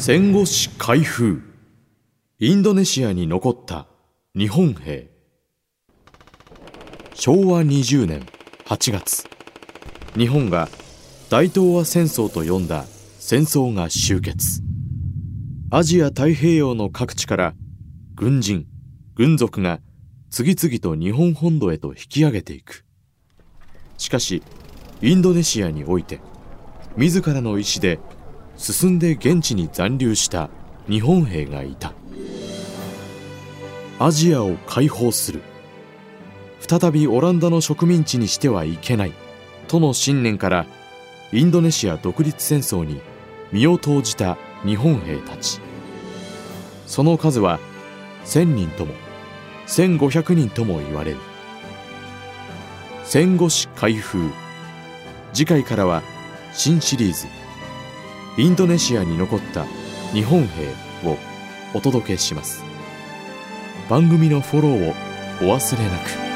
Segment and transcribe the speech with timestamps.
[0.00, 1.42] 戦後史開封。
[2.38, 3.88] インドネシアに残った
[4.34, 5.10] 日本兵。
[7.14, 8.24] 昭和20年
[8.66, 9.28] 8月。
[10.16, 10.68] 日本が
[11.28, 12.84] 大東亜戦争と呼んだ
[13.18, 14.62] 戦争が終結。
[15.72, 17.54] アジア太平洋の各地から
[18.14, 18.66] 軍人
[19.16, 19.80] 軍属が
[20.30, 22.84] 次々と日本本土へと引き上げていく。
[23.98, 24.44] しかし
[25.02, 26.20] インドネシアにおいて
[26.96, 27.98] 自らの意志で
[28.58, 30.50] 進んで現地に残留した
[30.88, 31.92] 日本兵がいた。
[34.00, 35.42] アジアを解放する。
[36.60, 39.12] 再びオランダの植民地にしてはいけない。
[39.68, 40.66] との信念から
[41.32, 43.00] インドネシア独立戦争に
[43.52, 45.60] 身を投じた日本兵たち。
[46.86, 47.60] その数は
[48.24, 48.92] 1000人とも
[49.68, 51.18] 1500人とも言われる。
[53.04, 54.30] 戦後史開封。
[55.32, 56.02] 次回からは
[56.52, 57.47] 新シリーズ。
[58.38, 59.66] インドネシアに残った
[60.12, 60.68] 日本兵
[61.08, 61.16] を
[61.74, 62.62] お届けします。
[63.90, 64.94] 番組のフォローを
[65.42, 66.27] お忘れなく。